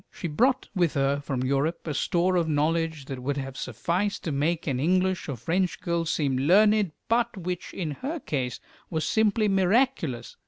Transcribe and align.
She 0.09 0.27
brought 0.27 0.67
with 0.73 0.95
her 0.95 1.19
from 1.19 1.43
Europe 1.43 1.85
a 1.85 1.93
store 1.93 2.35
of 2.35 2.47
knowledge 2.49 3.05
that 3.05 3.21
would 3.21 3.37
have 3.37 3.55
sufficed 3.55 4.23
to 4.23 4.31
make 4.31 4.65
an 4.65 4.79
English 4.79 5.29
or 5.29 5.35
French 5.37 5.79
girl 5.79 6.05
seem 6.05 6.35
learned, 6.39 6.93
but 7.07 7.37
which 7.37 7.71
in 7.71 7.91
her 7.91 8.19
case 8.19 8.59
was 8.89 9.05
simply 9.05 9.47
miraculous. 9.47 10.37